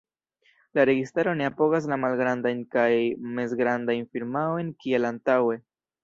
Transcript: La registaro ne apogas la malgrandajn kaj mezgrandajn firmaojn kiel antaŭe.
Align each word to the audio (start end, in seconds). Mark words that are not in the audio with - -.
La 0.77 0.83
registaro 0.89 1.33
ne 1.41 1.45
apogas 1.49 1.85
la 1.91 1.99
malgrandajn 2.05 2.63
kaj 2.75 2.87
mezgrandajn 3.41 4.07
firmaojn 4.15 4.73
kiel 4.85 5.05
antaŭe. 5.11 5.59